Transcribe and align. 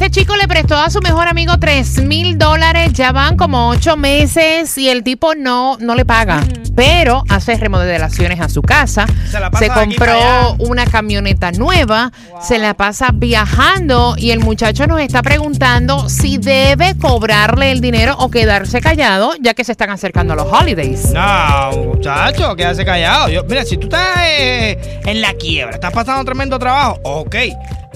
Este 0.00 0.20
chico 0.20 0.36
le 0.36 0.46
prestó 0.46 0.76
a 0.76 0.90
su 0.90 1.00
mejor 1.00 1.26
amigo 1.26 1.58
3 1.58 2.04
mil 2.04 2.38
dólares, 2.38 2.92
ya 2.92 3.10
van 3.10 3.36
como 3.36 3.68
8 3.70 3.96
meses 3.96 4.78
y 4.78 4.88
el 4.88 5.02
tipo 5.02 5.34
no, 5.34 5.76
no 5.80 5.96
le 5.96 6.04
paga. 6.04 6.44
Pero 6.76 7.24
hace 7.28 7.56
remodelaciones 7.56 8.40
a 8.40 8.48
su 8.48 8.62
casa, 8.62 9.06
Se 9.28 9.40
la 9.40 9.50
pasa 9.50 9.64
se 9.64 9.72
compró 9.72 10.54
una 10.60 10.86
camioneta 10.86 11.50
nueva, 11.50 12.12
se 12.40 12.60
la 12.60 12.74
pasa 12.74 13.08
viajando 13.12 14.14
y 14.16 14.30
el 14.30 14.38
muchacho 14.38 14.86
nos 14.86 15.00
está 15.00 15.20
preguntando 15.20 16.08
si 16.08 16.38
debe 16.38 16.96
cobrarle 16.96 17.72
el 17.72 17.80
dinero 17.80 18.14
o 18.20 18.30
quedarse 18.30 18.80
callado 18.80 19.32
ya 19.40 19.54
que 19.54 19.64
se 19.64 19.72
están 19.72 19.90
acercando 19.90 20.36
los 20.36 20.46
holidays. 20.46 21.12
No, 21.12 21.72
muchacho, 21.72 22.54
quédate 22.54 22.84
callado. 22.84 23.30
Yo, 23.30 23.42
mira, 23.48 23.64
si 23.64 23.76
tú 23.76 23.88
estás 23.88 24.16
eh, 24.22 25.00
en 25.04 25.20
la 25.20 25.32
quiebra, 25.32 25.74
estás 25.74 25.92
pasando 25.92 26.24
tremendo 26.24 26.56
trabajo, 26.56 27.00
ok. 27.02 27.34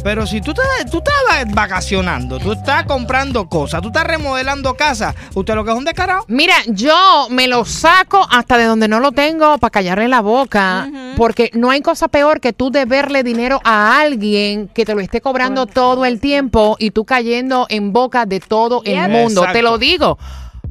Pero 0.03 0.27
si 0.27 0.41
tú 0.41 0.51
estás, 0.51 0.91
tú 0.91 0.99
estás 0.99 1.55
vacacionando, 1.55 2.39
tú 2.39 2.53
estás 2.53 2.85
comprando 2.85 3.49
cosas, 3.49 3.81
tú 3.83 3.89
estás 3.89 4.05
remodelando 4.05 4.75
casa, 4.75 5.15
usted 5.35 5.55
lo 5.55 5.65
que 5.65 5.71
es 5.71 5.77
un 5.77 5.85
descarado. 5.85 6.25
Mira, 6.27 6.55
yo 6.67 7.29
me 7.31 7.47
lo 7.47 7.65
saco 7.65 8.27
hasta 8.31 8.59
de 8.59 8.65
donde 8.65 8.89
no 8.89 8.99
lo 8.99 9.13
tengo 9.13 9.59
para 9.59 9.71
callarle 9.71 10.09
la 10.09 10.21
boca, 10.21 10.89
porque 11.17 11.51
no 11.55 11.71
hay 11.71 11.83
cosa 11.83 12.09
peor 12.09 12.41
que 12.41 12.53
tú 12.53 12.71
deberle 12.71 13.23
dinero 13.23 13.61
a 13.65 14.01
alguien 14.01 14.69
que 14.69 14.85
te 14.85 14.95
lo 14.95 15.01
esté 15.01 15.21
cobrando 15.21 15.67
todo 15.67 16.05
el 16.05 16.19
tiempo 16.21 16.77
y 16.79 16.91
tú 16.91 17.05
cayendo 17.05 17.67
en 17.69 17.93
boca 17.93 18.27
de 18.27 18.41
todo 18.41 18.83
el 18.85 19.09
mundo. 19.09 19.47
Te 19.53 19.63
lo 19.63 19.79
digo, 19.79 20.19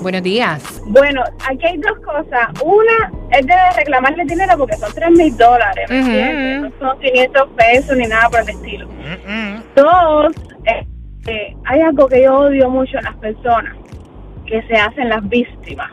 Buenos 0.00 0.22
días. 0.22 0.62
Bueno, 0.86 1.22
aquí 1.46 1.66
hay 1.66 1.76
dos 1.76 1.98
cosas. 2.04 2.48
Una 2.62 3.12
es 3.32 3.46
de 3.46 3.54
reclamarle 3.76 4.24
dinero 4.24 4.56
porque 4.56 4.76
son 4.76 4.90
3 4.94 5.10
mil 5.10 5.36
dólares, 5.36 5.90
¿me 5.90 5.98
entiendes? 5.98 6.62
No 6.62 6.70
son 6.78 6.98
500 7.00 7.48
pesos 7.56 7.96
ni 7.96 8.06
nada 8.06 8.30
por 8.30 8.40
el 8.40 8.48
estilo. 8.48 8.88
Mm-mm. 8.88 9.62
Dos, 9.76 10.32
eh, 10.64 10.86
eh, 11.26 11.54
hay 11.66 11.80
algo 11.82 12.08
que 12.08 12.22
yo 12.22 12.34
odio 12.34 12.70
mucho 12.70 12.96
en 12.96 13.04
las 13.04 13.14
personas, 13.16 13.76
que 14.50 14.62
se 14.66 14.74
hacen 14.76 15.08
las 15.08 15.26
víctimas. 15.28 15.90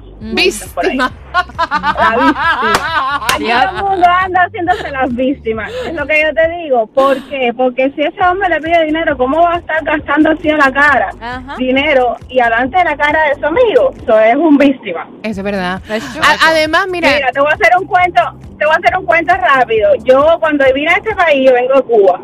Por 0.74 0.86
ahí. 0.86 0.98
Víctima. 0.98 1.12
La 1.32 2.16
víctima. 2.18 3.62
Todo 3.62 3.78
el 3.78 3.84
mundo 3.84 4.08
anda 4.10 4.44
haciéndose 4.46 4.92
las 4.92 5.16
víctimas. 5.16 5.72
Es 5.86 5.94
lo 5.94 6.06
que 6.08 6.22
yo 6.24 6.34
te 6.34 6.50
digo. 6.64 6.88
¿Por 6.88 7.22
qué? 7.30 7.54
Porque 7.56 7.92
si 7.96 8.02
ese 8.02 8.20
hombre 8.24 8.50
le 8.50 8.60
pide 8.60 8.86
dinero, 8.86 9.16
¿cómo 9.16 9.40
va 9.42 9.54
a 9.54 9.58
estar 9.60 9.84
gastando 9.84 10.32
así 10.32 10.50
en 10.50 10.58
la 10.58 10.72
cara? 10.72 11.10
Dinero 11.58 12.18
y 12.30 12.40
alante 12.40 12.78
de 12.80 12.84
la 12.84 12.98
cara 12.98 13.20
de 13.30 13.36
su 13.40 13.46
amigo. 13.46 13.94
Eso 14.02 14.20
es 14.20 14.36
un 14.36 14.58
víctima. 14.58 15.08
Eso 15.22 15.42
es 15.42 15.44
verdad. 15.44 15.82
A- 15.90 16.50
además, 16.50 16.88
mira, 16.90 17.10
Mira, 17.14 17.32
te 17.32 17.40
voy 17.40 17.52
a 17.52 17.54
hacer 17.54 17.70
un 17.80 17.86
cuento, 17.88 18.22
te 18.58 18.66
voy 18.66 18.74
a 18.74 18.78
hacer 18.78 18.98
un 18.98 19.06
cuento 19.06 19.36
rápido. 19.36 19.90
Yo 20.04 20.38
cuando 20.40 20.66
vine 20.74 20.90
a 20.92 20.98
este 20.98 21.16
país, 21.16 21.48
yo 21.48 21.54
vengo 21.54 21.76
de 21.76 21.82
Cuba. 21.84 22.22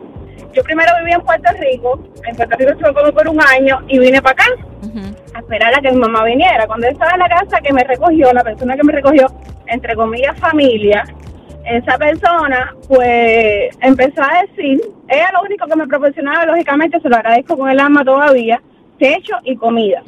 Yo 0.54 0.64
primero 0.64 0.92
viví 1.00 1.12
en 1.12 1.22
Puerto 1.22 1.52
Rico, 1.60 2.00
en 2.28 2.36
Puerto 2.36 2.56
Rico 2.58 2.72
estuve 2.72 2.94
como 2.94 3.12
por 3.12 3.28
un 3.28 3.42
año 3.42 3.80
y 3.88 4.00
vine 4.00 4.22
para 4.22 4.34
acá 4.34 4.46
a 5.34 5.40
esperar 5.40 5.74
a 5.76 5.82
que 5.82 5.92
mi 5.92 5.98
mamá 5.98 6.24
viniera. 6.24 6.68
Cuando 6.68 6.88
yo 6.88 6.94
estaba 6.94 7.14
en 7.14 7.20
la 7.20 7.30
casa 7.30 7.62
que 7.62 7.74
me 7.74 7.84
recogió, 7.84 8.32
la 8.34 8.44
persona 8.44 8.76
que 8.76 8.84
me 8.84 8.94
recogió, 8.94 9.28
entre 9.68 9.96
comillas 9.96 10.38
familia, 10.40 11.04
esa 11.66 11.98
persona 11.98 12.76
pues 12.88 13.76
empezó 13.82 14.22
a 14.22 14.44
decir, 14.46 14.82
ella 15.08 15.32
lo 15.34 15.42
único 15.42 15.66
que 15.66 15.76
me 15.76 15.88
proporcionaba, 15.88 16.46
lógicamente 16.46 17.00
se 17.00 17.10
lo 17.10 17.16
agradezco 17.16 17.58
con 17.58 17.70
el 17.70 17.80
alma 17.80 18.04
todavía, 18.04 18.62
techo 19.00 19.36
y 19.44 19.56
comida 19.56 20.04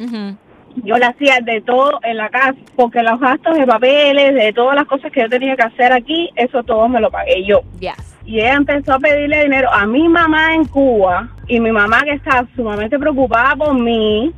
yo 0.84 0.98
le 0.98 1.06
hacía 1.06 1.40
de 1.42 1.62
todo 1.62 2.00
en 2.04 2.18
la 2.18 2.30
casa, 2.30 2.58
porque 2.76 3.02
los 3.02 3.20
gastos 3.20 3.58
de 3.58 3.66
papeles, 3.66 4.34
de 4.36 4.54
todas 4.54 4.76
las 4.76 4.86
cosas 4.86 5.12
que 5.12 5.22
yo 5.22 5.30
tenía 5.30 5.56
que 5.56 5.64
hacer 5.64 5.94
aquí, 5.94 6.30
eso 6.36 6.64
todo 6.64 6.88
me 6.90 7.00
lo 7.00 7.10
pagué 7.10 7.46
yo. 7.46 7.62
Y 8.26 8.40
ella 8.40 8.54
empezó 8.54 8.94
a 8.94 9.00
pedirle 9.00 9.44
dinero 9.44 9.72
a 9.72 9.86
mi 9.86 10.08
mamá 10.08 10.56
en 10.56 10.66
Cuba, 10.66 11.30
y 11.48 11.60
mi 11.60 11.72
mamá 11.72 12.02
que 12.04 12.14
estaba 12.14 12.48
sumamente 12.56 12.98
preocupada 12.98 13.56
por 13.56 13.74
mí, 13.76 14.34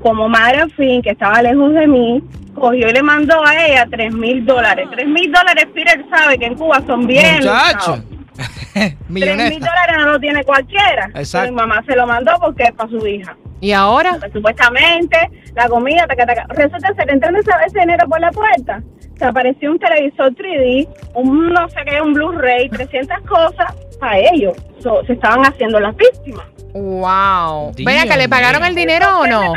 como 0.00 0.28
madre 0.28 0.58
al 0.58 0.72
fin, 0.72 1.02
que 1.02 1.10
estaba 1.10 1.40
lejos 1.42 1.72
de 1.72 1.86
mí, 1.86 2.22
cogió 2.54 2.88
y 2.88 2.92
le 2.92 3.02
mandó 3.02 3.44
a 3.44 3.66
ella 3.66 3.86
tres 3.90 4.12
mil 4.12 4.44
dólares. 4.44 4.88
Tres 4.90 5.06
mil 5.06 5.30
dólares, 5.30 5.66
Peter 5.72 6.04
sabe 6.10 6.38
que 6.38 6.46
en 6.46 6.54
Cuba 6.56 6.82
son 6.86 7.06
bien. 7.06 7.36
Muchacho. 7.36 8.02
Tres 8.74 8.94
mil 9.08 9.24
dólares 9.24 9.96
no 9.98 10.12
lo 10.12 10.20
tiene 10.20 10.44
cualquiera. 10.44 11.10
Exacto. 11.14 11.50
Mi 11.50 11.56
mamá 11.56 11.82
se 11.84 11.96
lo 11.96 12.06
mandó 12.06 12.32
porque 12.40 12.64
es 12.64 12.72
para 12.72 12.88
su 12.88 13.04
hija 13.04 13.36
¿y 13.60 13.72
ahora? 13.72 14.16
pues, 14.18 14.32
supuestamente 14.32 15.16
la 15.54 15.68
comida, 15.68 16.06
taca, 16.06 16.26
taca. 16.26 16.46
resulta 16.50 16.94
ser 16.94 17.10
entrando 17.10 17.40
ese 17.40 17.80
dinero 17.80 18.08
por 18.08 18.20
la 18.20 18.30
puerta, 18.30 18.82
se 19.16 19.24
apareció 19.24 19.72
un 19.72 19.78
televisor 19.78 20.32
3D, 20.34 20.88
un 21.14 21.52
no 21.52 21.68
sé 21.68 21.80
qué, 21.86 22.00
un 22.00 22.14
Blu-ray, 22.14 22.68
300 22.68 23.20
cosas 23.22 23.74
para 23.98 24.18
ellos. 24.18 24.54
So, 24.82 25.04
se 25.06 25.14
estaban 25.14 25.42
haciendo 25.44 25.80
las 25.80 25.94
víctimas. 25.96 26.46
Wow. 26.74 27.72
Dios 27.74 27.86
Ven 27.86 27.98
acá, 27.98 28.16
¿le 28.16 28.28
pagaron 28.28 28.62
el 28.64 28.74
dinero 28.74 29.20
o 29.20 29.22
¿Qué 29.24 29.30
no? 29.30 29.52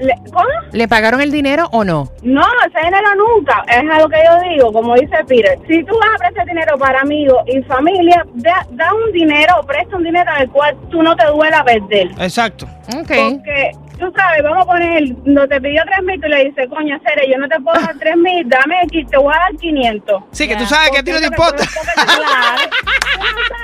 Le- 0.00 0.14
¿Cómo? 0.32 0.46
¿Le 0.72 0.88
pagaron 0.88 1.20
el 1.20 1.30
dinero 1.30 1.68
o 1.72 1.84
no? 1.84 2.10
No, 2.22 2.42
ese 2.66 2.84
dinero 2.84 3.08
nunca. 3.16 3.64
Es 3.68 3.88
a 3.90 3.98
lo 4.00 4.08
que 4.08 4.16
yo 4.24 4.50
digo, 4.50 4.72
como 4.72 4.94
dice 4.96 5.16
Peter. 5.26 5.58
Si 5.68 5.82
tú 5.84 5.96
vas 5.98 6.10
a 6.14 6.18
prestar 6.18 6.46
dinero 6.46 6.76
para 6.76 7.00
amigos 7.00 7.42
y 7.46 7.62
familia, 7.62 8.24
da, 8.34 8.66
da 8.70 8.92
un 8.92 9.12
dinero 9.12 9.54
presta 9.66 9.96
un 9.96 10.04
dinero 10.04 10.30
al 10.34 10.50
cual 10.50 10.76
tú 10.90 11.02
no 11.02 11.14
te 11.16 11.26
duela 11.26 11.64
perder. 11.64 12.08
Exacto. 12.18 12.66
Ok. 12.96 13.08
Porque, 13.08 13.70
tú 13.98 14.12
sabes, 14.16 14.42
vamos 14.42 14.62
a 14.64 14.66
poner, 14.66 15.02
no 15.24 15.46
te 15.46 15.60
pidió 15.60 15.82
3 15.84 16.02
mil, 16.04 16.20
tú 16.20 16.28
le 16.28 16.44
dices, 16.46 16.68
coño, 16.68 16.98
Cere, 17.06 17.30
yo 17.30 17.38
no 17.38 17.48
te 17.48 17.60
puedo 17.60 17.80
dar 17.80 17.94
3 17.98 18.16
mil, 18.16 18.48
dame 18.48 18.76
te 18.90 19.16
voy 19.16 19.32
a 19.34 19.38
dar 19.38 19.56
500. 19.56 20.22
Sí, 20.32 20.48
que 20.48 20.56
tú 20.56 20.66
sabes 20.66 20.90
que 20.90 20.98
a 20.98 21.02
ti 21.02 21.12
no 21.12 21.18
te 21.20 21.26
importa. 21.26 21.64
claro, 21.94 22.70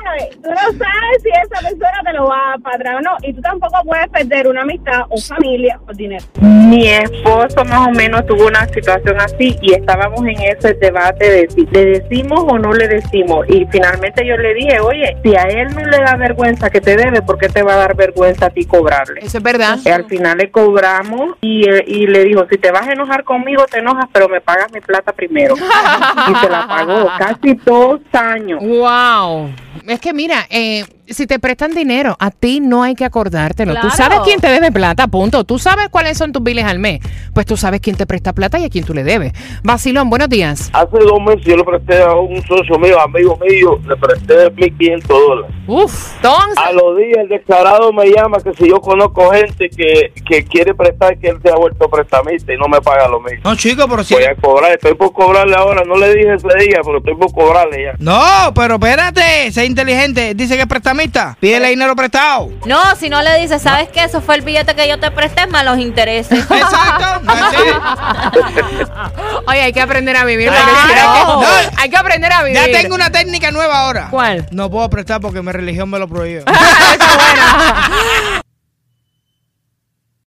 sabes, 0.04 0.30
tú 0.42 0.50
no 0.50 0.56
sabes 0.56 1.22
si 1.22 1.28
esa 1.28 1.68
persona 1.68 2.00
te 2.04 2.12
lo 2.12 2.26
va 2.26 2.52
a 2.52 2.74
atrás 2.74 2.96
o 2.96 3.00
no, 3.00 3.16
y 3.22 3.32
tú 3.32 3.40
tampoco 3.40 3.82
puedes 3.84 4.08
perder 4.08 4.48
una 4.48 4.62
amistad 4.62 5.02
o 5.08 5.18
familia 5.18 5.78
por 5.84 5.96
dinero. 5.96 6.24
Mi 6.40 6.88
esposo 6.88 7.64
más 7.64 7.88
o 7.88 7.90
menos 7.90 8.26
tuvo 8.26 8.46
una 8.46 8.66
situación 8.68 9.20
así 9.20 9.56
y 9.60 9.74
estábamos 9.74 10.20
en 10.20 10.40
ese 10.40 10.74
debate 10.74 11.30
de 11.30 11.50
si 11.50 11.66
le 11.66 11.84
decimos 12.00 12.44
o 12.48 12.58
no 12.58 12.72
le 12.72 12.88
decimos 12.88 13.46
y 13.48 13.66
finalmente 13.70 14.26
yo 14.26 14.36
le 14.36 14.54
dije, 14.54 14.80
oye, 14.80 15.16
si 15.22 15.36
a 15.36 15.42
él 15.42 15.68
no 15.74 15.84
le 15.84 15.98
da 15.98 16.16
vergüenza 16.16 16.70
que 16.70 16.80
te 16.80 16.96
debe, 16.96 17.22
¿por 17.22 17.38
qué 17.38 17.48
te 17.48 17.62
va 17.62 17.74
a 17.74 17.76
dar 17.76 17.96
vergüenza 17.96 18.46
a 18.46 18.50
ti 18.50 18.64
cobrarle? 18.64 19.20
Eso 19.20 19.38
es 19.38 19.44
verdad. 19.44 19.78
Y 19.84 19.90
al 19.90 20.04
final 20.06 20.38
le 20.38 20.50
cobramos 20.50 21.36
y, 21.40 21.68
y 21.86 22.06
le 22.06 22.24
dijo, 22.24 22.46
si 22.50 22.58
te 22.58 22.70
vas 22.70 22.86
a 22.88 22.92
enojar 22.92 23.24
conmigo, 23.24 23.64
te 23.70 23.78
enojas, 23.78 24.06
pero 24.12 24.28
me 24.28 24.40
pagas 24.40 24.72
mi 24.72 24.80
plata 24.80 25.12
primero. 25.12 25.54
y 26.28 26.34
se 26.36 26.48
la 26.48 26.66
pagó 26.66 27.10
casi 27.18 27.54
dos 27.64 28.00
años. 28.12 28.60
Wow. 28.62 29.50
Es 29.86 30.00
que 30.00 30.12
mira, 30.12 30.46
eh, 30.50 30.84
si 31.06 31.26
te 31.26 31.38
prestan 31.38 31.74
dinero, 31.74 32.16
a 32.18 32.30
ti 32.30 32.60
no 32.60 32.82
hay 32.82 32.94
que 32.94 33.04
acordártelo. 33.04 33.74
Tú 33.74 33.80
Claro. 33.80 33.96
sabes 33.96 34.20
quién 34.24 34.40
te 34.40 34.48
debe 34.48 34.72
plata, 34.72 35.06
punto. 35.08 35.44
Tú 35.44 35.58
sabes 35.58 35.88
cuáles 35.90 36.16
son 36.16 36.32
tus 36.32 36.42
biles 36.42 36.64
al 36.64 36.78
mes. 36.78 37.00
Pues 37.34 37.46
tú 37.46 37.56
sabes 37.56 37.80
quién 37.80 37.96
te 37.96 38.06
presta 38.06 38.32
plata 38.32 38.58
y 38.58 38.64
a 38.64 38.68
quién 38.70 38.84
tú 38.84 38.94
le 38.94 39.04
debes. 39.04 39.32
Vacilón, 39.62 40.08
buenos 40.10 40.28
días. 40.28 40.70
Hace 40.72 40.98
dos 40.98 41.20
meses 41.20 41.44
yo 41.44 41.56
le 41.56 41.64
presté 41.64 42.02
a 42.02 42.14
un 42.14 42.42
socio 42.46 42.78
mío, 42.78 43.00
amigo 43.00 43.38
mío, 43.38 43.78
le 43.86 43.96
presté 43.96 44.50
1.500 44.54 45.02
dólares. 45.06 45.56
Uf, 45.66 46.14
entonces. 46.16 46.56
A 46.56 46.72
los 46.72 46.96
días 46.96 47.18
el 47.18 47.28
declarado 47.28 47.92
me 47.92 48.06
llama 48.10 48.38
que 48.42 48.52
si 48.54 48.68
yo 48.68 48.80
conozco 48.80 49.30
gente 49.30 49.68
que, 49.70 50.12
que 50.26 50.44
quiere 50.44 50.74
prestar, 50.74 51.18
que 51.18 51.28
él 51.28 51.38
se 51.42 51.50
ha 51.50 51.56
vuelto 51.56 51.88
prestamista 51.88 52.52
y 52.52 52.56
no 52.56 52.66
me 52.68 52.80
paga 52.80 53.08
lo 53.08 53.20
mismo. 53.20 53.40
No, 53.44 53.56
chico, 53.56 53.86
pero 53.88 54.04
si. 54.04 54.14
Voy 54.14 54.24
a 54.24 54.34
cobrar, 54.36 54.72
estoy 54.72 54.94
por 54.94 55.12
cobrarle 55.12 55.54
ahora, 55.56 55.82
no 55.86 55.96
le 55.96 56.14
dije 56.14 56.34
ese 56.34 56.48
día, 56.66 56.80
pero 56.84 56.98
estoy 56.98 57.14
por 57.16 57.32
cobrarle 57.32 57.82
ya. 57.84 57.92
No, 57.98 58.52
pero 58.54 58.74
espérate, 58.74 59.50
sé 59.52 59.64
inteligente. 59.66 60.34
Dice 60.34 60.54
que 60.56 60.62
es 60.62 60.66
prestamista. 60.94 61.36
Pídele 61.40 61.68
dinero 61.70 61.96
prestado. 61.96 62.50
No, 62.64 62.96
si 62.96 63.08
no 63.08 63.22
le 63.22 63.38
dices, 63.40 63.62
¿sabes 63.62 63.88
qué? 63.88 64.04
Eso 64.04 64.20
fue 64.20 64.36
el 64.36 64.42
billete 64.42 64.74
que 64.74 64.88
yo 64.88 64.98
te 64.98 65.10
presté 65.10 65.46
más 65.46 65.64
los 65.64 65.78
intereses. 65.78 66.38
Exacto. 66.50 67.22
Oye, 69.46 69.62
hay 69.62 69.72
que 69.72 69.80
aprender 69.80 70.16
a 70.16 70.24
vivir. 70.24 70.48
Claro. 70.48 70.64
hay, 70.66 70.94
que, 70.94 71.00
No. 71.02 71.42
hay 71.82 71.90
que 71.90 71.96
aprender 71.96 72.32
a 72.32 72.42
vivir. 72.42 72.58
Ya 72.58 72.80
tengo 72.80 72.94
una 72.94 73.10
técnica 73.10 73.50
nueva 73.50 73.80
ahora. 73.80 74.08
¿Cuál? 74.10 74.46
No 74.50 74.70
puedo 74.70 74.88
prestar 74.90 75.20
porque 75.20 75.42
mi 75.42 75.52
religión 75.52 75.90
me 75.90 75.98
lo 75.98 76.08
prohíbe. 76.08 76.40
Esa 76.46 76.92
es 76.92 76.98
buena. 77.16 78.43